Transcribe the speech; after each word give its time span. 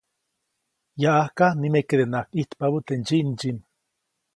Yaʼajk 1.01 1.39
nimekedenaʼajk 1.61 2.29
ʼijtpabä 2.37 2.77
teʼ 2.85 2.97
ndsyiʼmdsyiʼm. 3.01 3.57